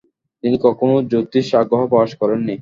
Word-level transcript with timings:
তিনি 0.43 0.57
কখনও 0.65 0.97
জ্যোতিষ 1.11 1.47
আগ্রহ 1.61 1.81
প্রকাশ 1.91 2.11
করেননি। 2.21 2.55